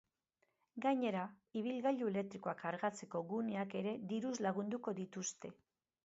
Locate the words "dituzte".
5.01-5.53